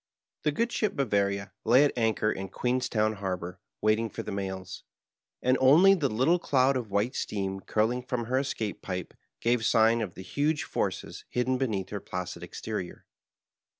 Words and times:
''Br 0.41 0.49
THE 0.49 0.49
EDITOH. 0.49 0.51
Thb 0.51 0.57
good 0.57 0.71
ship 0.71 0.95
Bavaria 0.95 1.53
lay 1.63 1.83
at 1.85 1.95
anchor 1.95 2.31
in 2.31 2.49
Qneenstown 2.49 3.17
Harbor 3.17 3.59
waiting 3.81 4.09
for 4.09 4.23
the 4.23 4.31
mails, 4.31 4.83
and 5.43 5.59
only 5.61 5.93
the 5.93 6.09
little 6.09 6.39
cloud 6.39 6.75
of 6.75 6.89
white 6.89 7.13
steam 7.15 7.59
curling 7.59 8.01
from 8.01 8.25
her 8.25 8.39
escape 8.39 8.81
pipe 8.81 9.13
gave 9.41 9.63
sign 9.63 10.01
of 10.01 10.15
the 10.15 10.23
huge 10.23 10.63
forces 10.63 11.25
hidden 11.29 11.59
beneath 11.59 11.89
her 11.89 11.99
placid 11.99 12.41
exterior. 12.41 13.05